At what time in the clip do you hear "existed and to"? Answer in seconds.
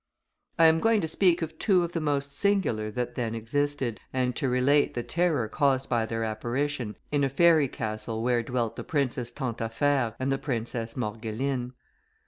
3.35-4.49